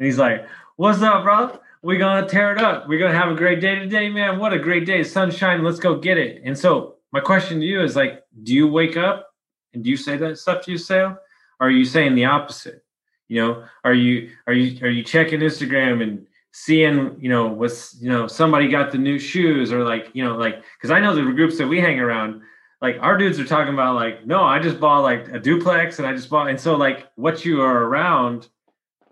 [0.00, 1.60] And he's like, What's up, bro?
[1.82, 2.88] We're gonna tear it up.
[2.88, 4.40] We're gonna have a great day today, man.
[4.40, 5.04] What a great day.
[5.04, 5.62] Sunshine.
[5.62, 6.42] Let's go get it.
[6.44, 9.28] And so my question to you is like, do you wake up
[9.74, 11.18] and do you say that stuff to yourself?
[11.60, 12.84] Or are you saying the opposite?
[13.28, 17.96] You know, are you are you are you checking Instagram and seeing you know what's
[18.00, 21.14] you know somebody got the new shoes or like you know like because i know
[21.14, 22.42] the groups that we hang around
[22.82, 26.06] like our dudes are talking about like no i just bought like a duplex and
[26.06, 28.48] i just bought and so like what you are around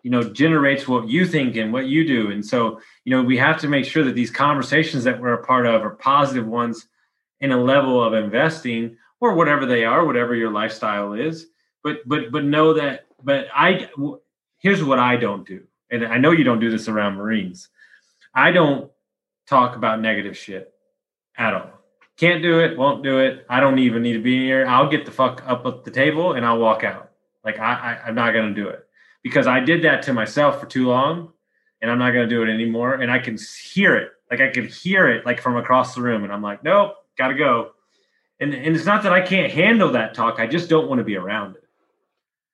[0.02, 3.38] you know generates what you think and what you do and so you know we
[3.38, 6.88] have to make sure that these conversations that we're a part of are positive ones
[7.40, 11.46] in a level of investing or whatever they are whatever your lifestyle is
[11.82, 13.88] but but but know that but i
[14.58, 17.68] here's what i don't do and I know you don't do this around Marines.
[18.34, 18.90] I don't
[19.48, 20.72] talk about negative shit
[21.36, 21.70] at all.
[22.16, 23.46] Can't do it, won't do it.
[23.48, 24.66] I don't even need to be here.
[24.66, 27.10] I'll get the fuck up at the table and I'll walk out.
[27.44, 28.86] Like I, I am not gonna do it
[29.22, 31.32] because I did that to myself for too long,
[31.80, 32.94] and I'm not gonna do it anymore.
[32.94, 33.38] And I can
[33.72, 36.62] hear it, like I can hear it, like from across the room, and I'm like,
[36.62, 37.70] nope, gotta go.
[38.40, 40.40] And and it's not that I can't handle that talk.
[40.40, 41.64] I just don't want to be around it.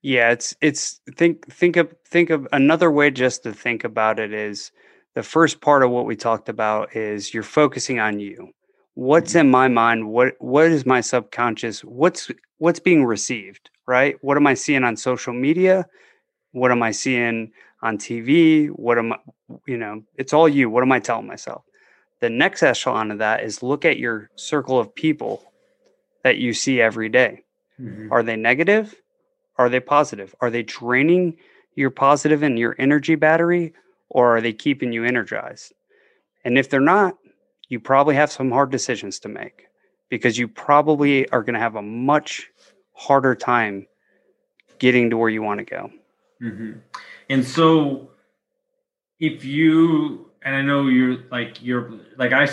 [0.03, 4.33] Yeah, it's it's think think of think of another way just to think about it
[4.33, 4.71] is
[5.15, 8.51] the first part of what we talked about is you're focusing on you.
[8.95, 9.41] What's mm-hmm.
[9.41, 10.09] in my mind?
[10.09, 11.83] What what is my subconscious?
[11.83, 14.17] What's what's being received, right?
[14.23, 15.87] What am I seeing on social media?
[16.53, 18.69] What am I seeing on TV?
[18.69, 19.19] What am I,
[19.67, 20.71] you know, it's all you.
[20.71, 21.65] What am I telling myself?
[22.21, 25.53] The next echelon of that is look at your circle of people
[26.23, 27.43] that you see every day.
[27.81, 28.13] Mm-hmm.
[28.13, 28.95] Are they negative?
[29.59, 30.35] Are they positive?
[30.41, 31.37] Are they draining
[31.75, 33.75] your positive and your energy battery,
[34.09, 35.73] or are they keeping you energized?
[36.45, 37.17] And if they're not,
[37.69, 39.67] you probably have some hard decisions to make
[40.09, 42.51] because you probably are going to have a much
[42.93, 43.87] harder time
[44.79, 45.91] getting to where you want to go.
[46.43, 46.73] Mm-hmm.
[47.29, 48.11] And so,
[49.19, 52.49] if you and I know you're like you're like I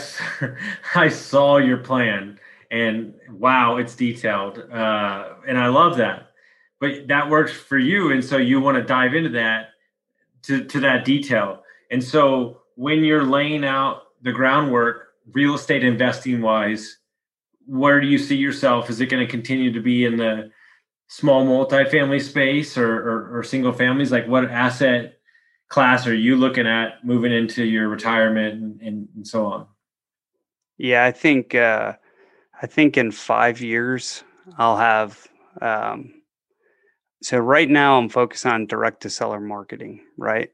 [0.96, 2.40] I saw your plan
[2.72, 6.32] and wow, it's detailed, uh, and I love that.
[6.80, 9.70] But that works for you and so you want to dive into that
[10.44, 11.64] to, to that detail.
[11.92, 16.98] And so when you're laying out the groundwork real estate investing wise
[17.66, 18.90] where do you see yourself?
[18.90, 20.52] Is it going to continue to be in the
[21.08, 24.12] small multifamily space or, or, or single families?
[24.12, 25.13] Like what asset
[25.74, 29.68] class are you looking at moving into your retirement and, and, so on
[30.78, 31.94] yeah i think uh,
[32.62, 34.24] i think in five years
[34.58, 35.28] i'll have
[35.62, 36.14] um,
[37.24, 40.50] so right now I'm focused on direct to seller marketing, right?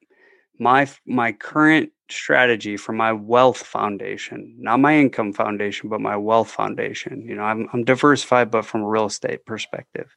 [0.59, 6.51] My my current strategy for my wealth foundation, not my income foundation, but my wealth
[6.51, 7.25] foundation.
[7.27, 10.15] You know, I'm I'm diversified but from a real estate perspective.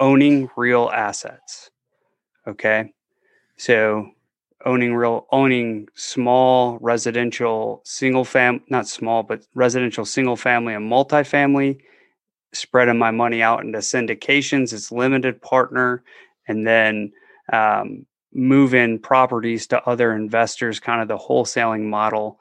[0.00, 1.70] Owning real assets.
[2.48, 2.92] Okay?
[3.60, 4.10] So
[4.64, 11.78] owning real owning small residential single fam not small but residential single family and multifamily
[12.52, 16.02] spreading my money out into syndications, it's limited partner,
[16.48, 17.12] and then
[17.52, 22.40] um, move in properties to other investors, kind of the wholesaling model.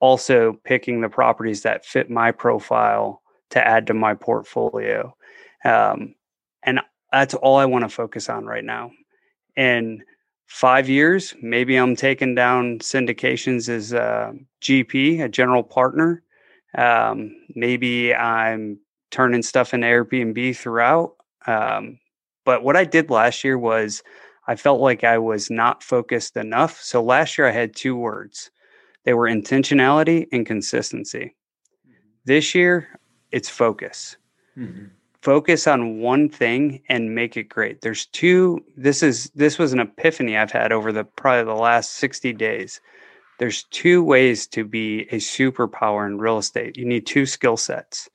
[0.00, 5.14] Also, picking the properties that fit my profile to add to my portfolio.
[5.64, 6.14] Um,
[6.62, 6.80] and
[7.12, 8.92] that's all I want to focus on right now.
[9.56, 10.02] In
[10.48, 16.22] five years, maybe I'm taking down syndications as a GP, a general partner.
[16.76, 18.78] Um, maybe I'm
[19.10, 21.14] turning stuff into Airbnb throughout.
[21.46, 21.98] Um,
[22.44, 24.02] but what I did last year was
[24.46, 26.80] I felt like I was not focused enough.
[26.80, 28.50] So last year I had two words.
[29.04, 31.36] They were intentionality and consistency.
[31.86, 32.08] Mm-hmm.
[32.24, 32.88] This year
[33.30, 34.16] it's focus.
[34.56, 34.86] Mm-hmm.
[35.22, 37.80] Focus on one thing and make it great.
[37.80, 41.92] There's two this is this was an epiphany I've had over the probably the last
[41.92, 42.80] 60 days.
[43.38, 46.76] There's two ways to be a superpower in real estate.
[46.76, 48.08] You need two skill sets.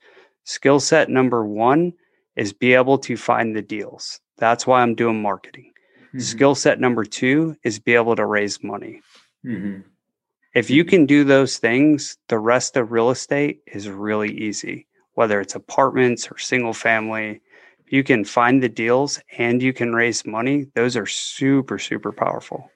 [0.44, 1.94] Skill set number one
[2.36, 4.20] is be able to find the deals.
[4.36, 5.72] That's why I'm doing marketing.
[6.08, 6.20] Mm-hmm.
[6.20, 9.00] Skill set number two is be able to raise money.
[9.44, 9.80] Mm-hmm.
[10.54, 14.86] If you can do those things, the rest of real estate is really easy.
[15.14, 17.40] Whether it's apartments or single family.
[17.88, 20.66] You can find the deals and you can raise money.
[20.74, 22.70] Those are super, super powerful.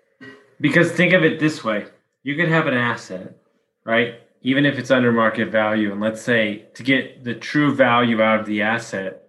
[0.61, 1.87] Because think of it this way
[2.23, 3.37] you could have an asset,
[3.85, 4.21] right?
[4.43, 5.93] Even if it's under market value.
[5.93, 9.23] And let's say to get the true value out of the asset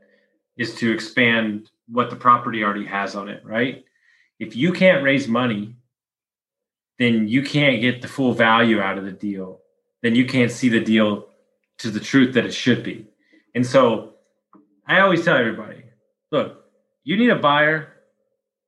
[0.57, 3.85] is to expand what the property already has on it, right?
[4.39, 5.75] If you can't raise money,
[6.97, 9.61] then you can't get the full value out of the deal.
[10.03, 11.28] Then you can't see the deal
[11.79, 13.07] to the truth that it should be.
[13.55, 14.15] And so
[14.87, 15.83] I always tell everybody,
[16.31, 16.63] look,
[17.03, 17.93] you need a buyer.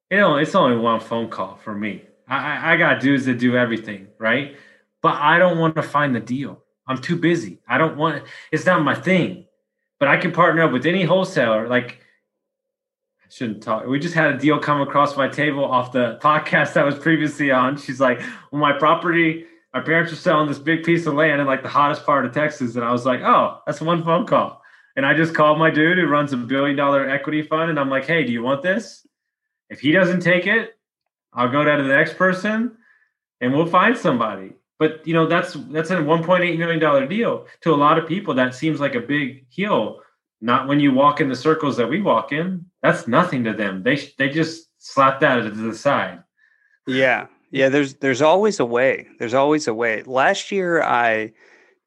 [0.10, 2.04] You know, it's only one phone call for me.
[2.28, 4.56] I, I got dudes that do everything, right?
[5.02, 6.62] But I don't want to find the deal.
[6.88, 7.60] I'm too busy.
[7.68, 9.46] I don't want it's not my thing.
[10.00, 11.68] But I can partner up with any wholesaler.
[11.68, 12.00] Like
[13.24, 13.86] I shouldn't talk.
[13.86, 17.52] We just had a deal come across my table off the podcast that was previously
[17.52, 17.78] on.
[17.78, 18.20] She's like,
[18.52, 21.70] Well, my property, my parents are selling this big piece of land in like the
[21.70, 22.76] hottest part of Texas.
[22.76, 24.62] And I was like, Oh, that's one phone call.
[24.96, 27.70] And I just called my dude who runs a billion dollar equity fund.
[27.70, 29.06] And I'm like, Hey, do you want this?
[29.70, 30.78] If he doesn't take it,
[31.34, 32.78] I'll go down to the next person
[33.40, 34.54] and we'll find somebody.
[34.80, 37.46] But you know, that's that's a 1.8 million dollar deal.
[37.62, 40.00] To a lot of people, that seems like a big hill.
[40.42, 42.66] Not when you walk in the circles that we walk in.
[42.82, 43.84] That's nothing to them.
[43.84, 46.24] They they just slap that to the side.
[46.88, 47.28] Yeah.
[47.52, 49.08] Yeah, there's there's always a way.
[49.20, 50.04] There's always a way.
[50.04, 51.34] Last year I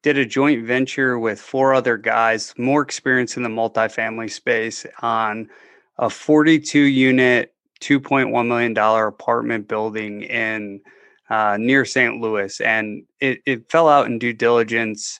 [0.03, 5.49] did a joint venture with four other guys, more experience in the multifamily space on
[5.97, 10.81] a 42 unit $2.1 million apartment building in
[11.29, 12.21] uh, near St.
[12.21, 15.19] Louis, and it, it fell out in due diligence.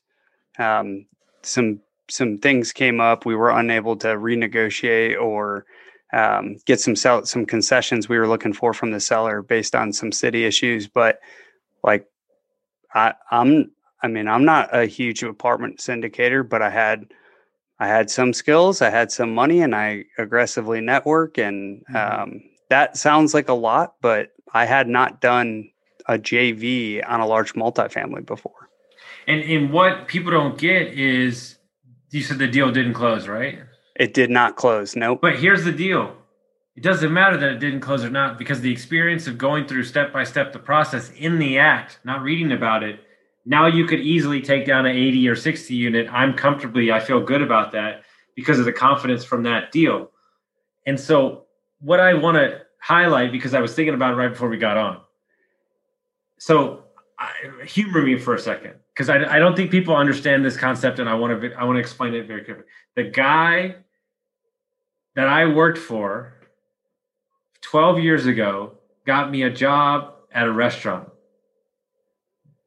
[0.60, 1.08] Um,
[1.42, 3.26] some some things came up.
[3.26, 5.66] We were unable to renegotiate or
[6.14, 9.94] um, get some sell, some concessions we were looking for from the seller based on
[9.94, 10.88] some city issues.
[10.88, 11.20] But
[11.84, 12.08] like,
[12.94, 17.08] I, I'm I mean I'm not a huge apartment syndicator, but I had
[17.80, 21.38] I had some skills, I had some money, and I aggressively network.
[21.38, 22.22] And mm-hmm.
[22.24, 25.70] um, that sounds like a lot, but I had not done
[26.08, 28.70] a JV on a large multifamily before.
[29.28, 31.58] And and what people don't get is
[32.12, 33.60] you said the deal didn't close, right?
[33.96, 34.96] It did not close.
[34.96, 35.20] Nope.
[35.22, 36.16] But here's the deal.
[36.76, 39.84] It doesn't matter that it didn't close or not because the experience of going through
[39.84, 43.00] step by step the process in the act, not reading about it,
[43.46, 46.08] now you could easily take down an 80 or 60 unit.
[46.12, 48.04] I'm comfortably, I feel good about that
[48.36, 50.12] because of the confidence from that deal.
[50.86, 51.46] And so,
[51.80, 54.78] what I want to highlight because I was thinking about it right before we got
[54.78, 55.02] on.
[56.38, 56.84] So,
[57.18, 57.32] I,
[57.66, 61.08] humor me for a second because I, I don't think people understand this concept, and
[61.08, 62.66] I want to I want to explain it very quickly.
[62.96, 63.76] The guy
[65.16, 66.34] that I worked for
[67.62, 68.74] 12 years ago
[69.06, 71.10] got me a job at a restaurant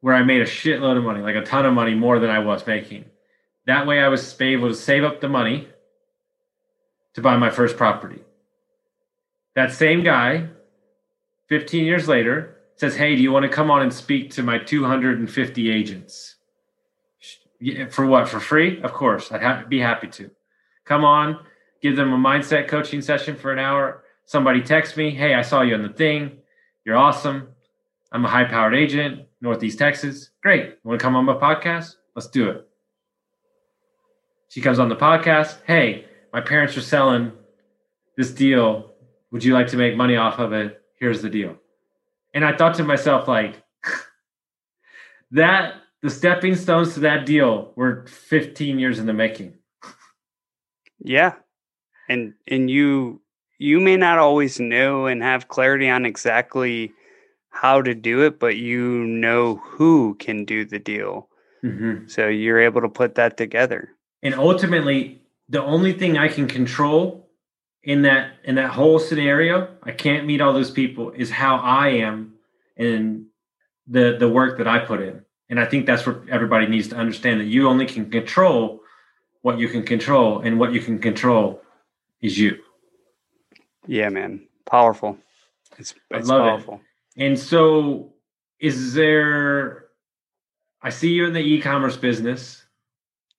[0.01, 2.39] where I made a shitload of money, like a ton of money more than I
[2.39, 3.05] was making.
[3.65, 5.67] That way I was able to save up the money
[7.13, 8.21] to buy my first property.
[9.55, 10.47] That same guy,
[11.49, 14.57] 15 years later, says, Hey, do you want to come on and speak to my
[14.57, 16.35] 250 agents?
[17.89, 18.29] For what?
[18.29, 18.81] For free?
[18.81, 19.31] Of course.
[19.31, 20.31] I'd ha- be happy to.
[20.85, 21.39] Come on,
[21.81, 24.03] give them a mindset coaching session for an hour.
[24.25, 26.37] Somebody text me, Hey, I saw you on the thing.
[26.85, 27.49] You're awesome.
[28.11, 29.27] I'm a high powered agent.
[29.41, 30.31] Northeast Texas.
[30.41, 30.77] Great.
[30.83, 31.95] Want to come on my podcast?
[32.15, 32.67] Let's do it.
[34.49, 35.57] She comes on the podcast.
[35.65, 37.31] Hey, my parents are selling
[38.17, 38.93] this deal.
[39.31, 40.81] Would you like to make money off of it?
[40.99, 41.55] Here's the deal.
[42.33, 43.63] And I thought to myself, like,
[45.31, 49.53] that the stepping stones to that deal were 15 years in the making.
[50.99, 51.35] Yeah.
[52.09, 53.21] And and you
[53.59, 56.91] you may not always know and have clarity on exactly
[57.51, 61.27] how to do it, but you know who can do the deal.
[61.63, 62.07] Mm-hmm.
[62.07, 63.89] So you're able to put that together.
[64.23, 67.29] And ultimately, the only thing I can control
[67.83, 71.89] in that in that whole scenario, I can't meet all those people, is how I
[71.89, 72.33] am
[72.75, 73.25] and
[73.87, 75.23] the the work that I put in.
[75.49, 78.81] And I think that's what everybody needs to understand that you only can control
[79.41, 81.61] what you can control, and what you can control
[82.21, 82.57] is you.
[83.87, 84.47] Yeah, man.
[84.65, 85.17] Powerful.
[85.77, 86.81] It's, it's powerful.
[87.15, 87.25] It.
[87.25, 88.13] And so,
[88.59, 89.85] is there?
[90.81, 92.63] I see you in the e-commerce business.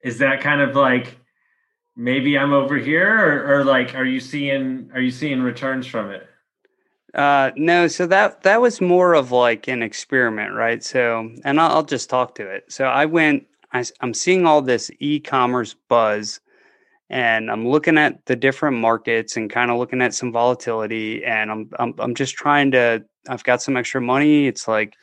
[0.03, 1.17] Is that kind of like
[1.97, 6.11] maybe I'm over here, or, or like are you seeing are you seeing returns from
[6.11, 6.27] it?
[7.15, 10.83] Uh, no, so that that was more of like an experiment, right?
[10.83, 12.73] So, and I'll, I'll just talk to it.
[12.73, 13.47] So I went.
[13.73, 16.41] I, I'm seeing all this e-commerce buzz,
[17.11, 21.51] and I'm looking at the different markets and kind of looking at some volatility, and
[21.51, 24.47] I'm I'm I'm just trying to I've got some extra money.
[24.47, 24.95] It's like,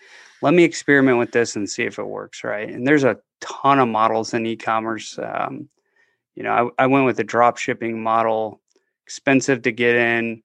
[0.41, 2.69] let me experiment with this and see if it works, right?
[2.69, 5.19] And there's a ton of models in e-commerce.
[5.21, 5.69] Um,
[6.35, 8.61] you know, I, I went with a drop shipping model,
[9.05, 10.43] expensive to get in.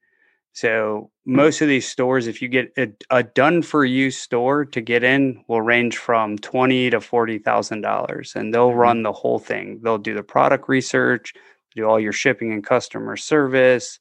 [0.55, 4.81] So most of these stores, if you get a, a done for you store to
[4.83, 8.79] get in, will range from twenty to forty thousand dollars, and they'll mm-hmm.
[8.79, 9.81] run the whole thing.
[9.83, 11.33] They'll do the product research,
[11.75, 13.99] do all your shipping and customer service.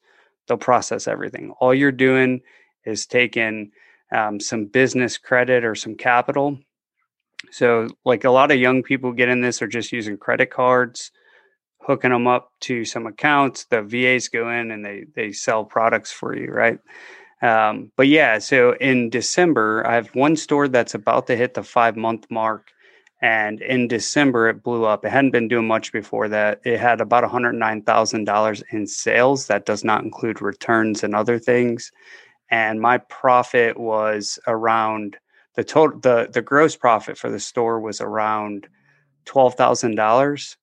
[0.47, 1.51] They'll process everything.
[1.59, 2.41] All you're doing
[2.85, 3.71] is taking
[4.11, 6.57] um, some business credit or some capital.
[7.51, 11.11] So, like a lot of young people get in this are just using credit cards,
[11.79, 13.65] hooking them up to some accounts.
[13.65, 16.79] The VAs go in and they they sell products for you, right?
[17.41, 21.63] Um, but yeah, so in December, I have one store that's about to hit the
[21.63, 22.71] five month mark.
[23.21, 25.05] And in December, it blew up.
[25.05, 26.61] It hadn't been doing much before that.
[26.65, 29.47] It had about $109,000 in sales.
[29.47, 31.91] That does not include returns and other things
[32.51, 35.17] and my profit was around
[35.55, 38.67] the total the the gross profit for the store was around
[39.25, 40.57] twelve thousand dollars,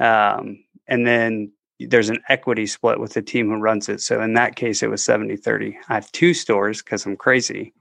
[0.00, 4.00] um, and then there's an equity split with the team who runs it.
[4.00, 5.78] So in that case, it was 70 30.
[5.88, 7.74] I have two stores because I'm crazy.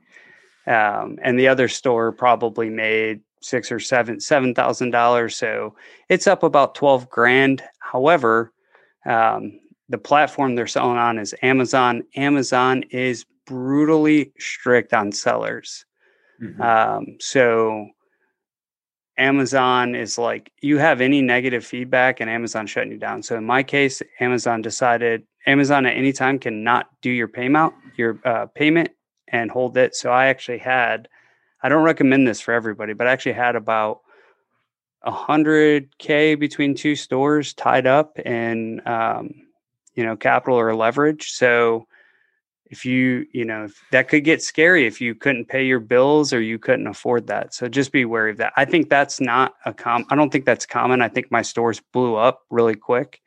[0.67, 5.35] Um, and the other store probably made six or seven, seven thousand dollars.
[5.35, 5.75] So
[6.09, 7.63] it's up about 12 grand.
[7.79, 8.53] However,
[9.05, 12.03] um, the platform they're selling on is Amazon.
[12.15, 15.85] Amazon is brutally strict on sellers.
[16.41, 16.61] Mm-hmm.
[16.61, 17.87] Um, so
[19.17, 23.23] Amazon is like, you have any negative feedback and Amazon shutting you down.
[23.23, 28.19] So in my case, Amazon decided Amazon at any time cannot do your payment, your
[28.25, 28.89] uh, payment
[29.29, 29.95] and hold it.
[29.95, 31.07] So I actually had,
[31.61, 34.01] I don't recommend this for everybody, but I actually had about
[35.03, 39.33] a hundred K between two stores tied up in, um,
[39.95, 41.31] you know, capital or leverage.
[41.31, 41.87] So
[42.65, 46.41] if you, you know, that could get scary if you couldn't pay your bills or
[46.41, 47.53] you couldn't afford that.
[47.53, 48.53] So just be wary of that.
[48.57, 50.05] I think that's not a com.
[50.09, 51.01] I don't think that's common.
[51.01, 53.21] I think my stores blew up really quick.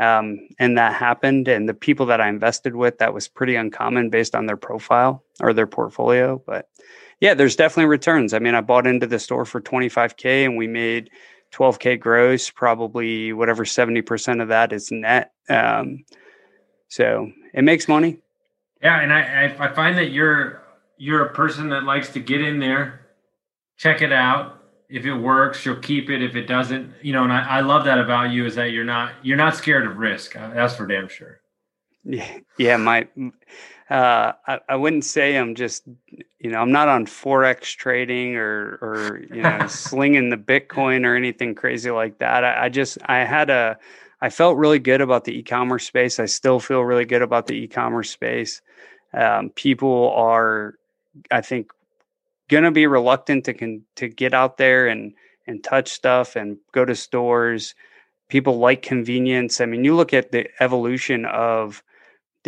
[0.00, 1.48] Um, and that happened.
[1.48, 5.22] And the people that I invested with, that was pretty uncommon based on their profile
[5.40, 6.40] or their portfolio.
[6.46, 6.68] But
[7.20, 8.32] yeah, there's definitely returns.
[8.32, 11.10] I mean, I bought into the store for 25K and we made
[11.52, 15.32] 12K gross, probably whatever 70% of that is net.
[15.48, 16.04] Um,
[16.88, 18.18] so it makes money.
[18.82, 19.00] Yeah.
[19.00, 20.62] And I, I find that you're,
[20.96, 23.06] you're a person that likes to get in there,
[23.76, 24.54] check it out.
[24.88, 26.22] If it works, you'll keep it.
[26.22, 28.84] If it doesn't, you know, and I, I love that about you is that you're
[28.84, 30.34] not, you're not scared of risk.
[30.34, 31.40] Uh, that's for damn sure.
[32.08, 32.38] Yeah.
[32.58, 32.76] Yeah.
[32.76, 33.06] My,
[33.88, 35.84] uh, I, I wouldn't say I'm just,
[36.40, 41.14] you know, I'm not on forex trading or, or you know, slinging the Bitcoin or
[41.14, 42.44] anything crazy like that.
[42.44, 43.78] I, I just, I had a,
[44.20, 46.18] I felt really good about the e-commerce space.
[46.18, 48.60] I still feel really good about the e-commerce space.
[49.14, 50.74] Um, people are,
[51.30, 51.70] I think,
[52.48, 55.14] going to be reluctant to con- to get out there and
[55.46, 57.74] and touch stuff and go to stores.
[58.28, 59.60] People like convenience.
[59.60, 61.82] I mean, you look at the evolution of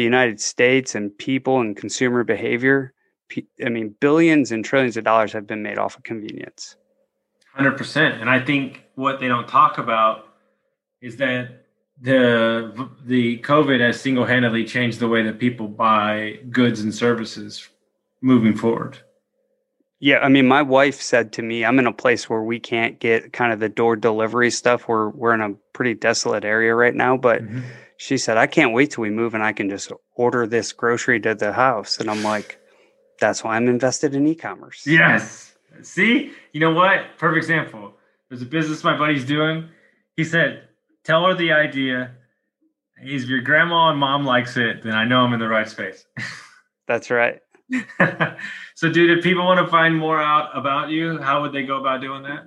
[0.00, 2.94] the United States and people and consumer behavior,
[3.62, 6.76] I mean, billions and trillions of dollars have been made off of convenience.
[7.58, 8.18] 100%.
[8.18, 10.28] And I think what they don't talk about
[11.02, 11.66] is that
[12.00, 17.68] the the COVID has single handedly changed the way that people buy goods and services
[18.22, 18.96] moving forward.
[19.98, 22.98] Yeah, I mean, my wife said to me, "I'm in a place where we can't
[22.98, 24.88] get kind of the door delivery stuff.
[24.88, 27.60] We're we're in a pretty desolate area right now, but." Mm-hmm
[28.00, 31.20] she said, I can't wait till we move and I can just order this grocery
[31.20, 31.98] to the house.
[31.98, 32.58] And I'm like,
[33.20, 34.86] that's why I'm invested in e-commerce.
[34.86, 35.54] Yes.
[35.82, 37.18] See, you know what?
[37.18, 37.92] Perfect example.
[38.30, 39.68] There's a business my buddy's doing.
[40.16, 40.62] He said,
[41.04, 42.12] tell her the idea.
[43.02, 46.06] If your grandma and mom likes it, then I know I'm in the right space.
[46.88, 47.40] that's right.
[48.76, 51.76] so, dude, if people want to find more out about you, how would they go
[51.76, 52.46] about doing that?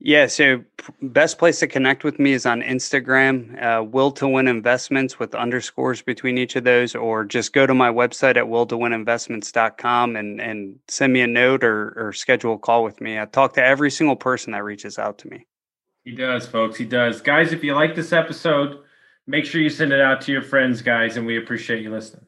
[0.00, 0.62] Yeah, so
[1.02, 5.34] best place to connect with me is on Instagram, uh, Will to Win Investments with
[5.34, 10.78] underscores between each of those, or just go to my website at willtowininvestments.com and, and
[10.86, 13.18] send me a note or, or schedule a call with me.
[13.18, 15.46] I talk to every single person that reaches out to me.
[16.04, 16.78] He does, folks.
[16.78, 17.20] He does.
[17.20, 18.78] Guys, if you like this episode,
[19.26, 22.27] make sure you send it out to your friends, guys, and we appreciate you listening.